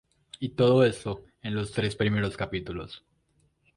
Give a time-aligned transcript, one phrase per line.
[0.39, 3.05] Y todo esto en los tres primeros capítulos.